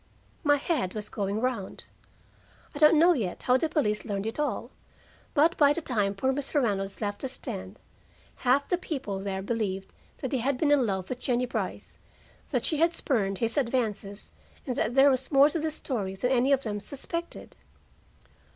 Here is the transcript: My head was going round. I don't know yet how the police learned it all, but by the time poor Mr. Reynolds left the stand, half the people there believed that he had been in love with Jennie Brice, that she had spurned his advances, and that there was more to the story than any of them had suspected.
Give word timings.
My 0.43 0.55
head 0.57 0.95
was 0.95 1.09
going 1.09 1.41
round. 1.41 1.83
I 2.73 2.79
don't 2.79 2.97
know 2.97 3.13
yet 3.13 3.43
how 3.43 3.55
the 3.57 3.69
police 3.69 4.03
learned 4.03 4.25
it 4.25 4.39
all, 4.39 4.71
but 5.35 5.55
by 5.57 5.73
the 5.73 5.81
time 5.81 6.15
poor 6.15 6.33
Mr. 6.33 6.59
Reynolds 6.59 7.01
left 7.01 7.21
the 7.21 7.27
stand, 7.27 7.77
half 8.37 8.67
the 8.67 8.79
people 8.79 9.19
there 9.19 9.43
believed 9.43 9.91
that 10.21 10.31
he 10.31 10.39
had 10.39 10.57
been 10.57 10.71
in 10.71 10.87
love 10.87 11.07
with 11.07 11.19
Jennie 11.19 11.45
Brice, 11.45 11.99
that 12.49 12.65
she 12.65 12.77
had 12.77 12.95
spurned 12.95 13.37
his 13.37 13.57
advances, 13.57 14.31
and 14.65 14.75
that 14.75 14.95
there 14.95 15.11
was 15.11 15.31
more 15.31 15.51
to 15.51 15.59
the 15.59 15.69
story 15.69 16.15
than 16.15 16.31
any 16.31 16.51
of 16.51 16.63
them 16.63 16.77
had 16.77 16.81
suspected. 16.83 17.55